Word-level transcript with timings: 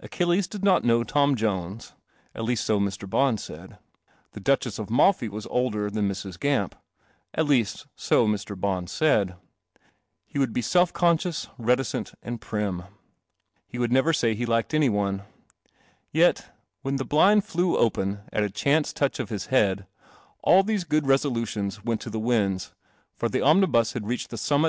Achilles 0.00 0.48
did 0.48 0.64
not 0.64 0.82
know 0.82 1.04
Tom 1.04 1.36
Jones— 1.36 1.92
at 2.34 2.42
least, 2.42 2.64
so 2.64 2.80
Mr. 2.80 3.08
Bons 3.08 3.40
said. 3.44 3.78
The 4.32 4.40
Duchess 4.40 4.80
of 4.80 4.90
Malfi 4.90 5.28
was 5.28 5.46
older 5.46 5.88
than 5.88 6.08
Mrs. 6.08 6.40
Gamp— 6.40 6.74
at 7.34 7.46
least, 7.46 7.86
so 7.94 8.26
Mr. 8.26 8.58
Bons 8.60 8.90
said. 8.90 9.36
He 10.26 10.40
would 10.40 10.52
be 10.52 10.60
self 10.60 10.92
conscious, 10.92 11.46
reticent, 11.56 12.14
and 12.20 12.40
prim. 12.40 12.82
He 13.68 13.78
would 13.78 13.92
never 13.92 14.12
say 14.12 14.34
he 14.34 14.44
liked 14.44 14.74
any 14.74 14.88
one. 14.88 15.22
Yet, 16.10 16.38
78 16.38 16.40
Ill: 16.40 16.40
CELEST1 16.40 16.48
M, 16.48 16.50
OMNIBUS 16.50 16.82
when 16.90 16.96
the 16.96 17.04
hlnul 17.04 17.42
flew 17.44 17.76
up 17.76 17.98
at 17.98 18.04
.1 18.42 18.52
chailCC 18.54 18.94
touch 18.94 19.16
his 19.18 19.46
head, 19.46 19.86
all 20.42 20.64
tl 20.64 20.84
ilutions 20.84 21.84
went*to 21.84 22.10
the 22.10 22.18
winds, 22.18 22.74
for 23.14 23.28
the 23.28 23.40
omnibus 23.40 23.92
had 23.92 24.08
reached 24.08 24.30
the 24.30 24.36
summit 24.36 24.68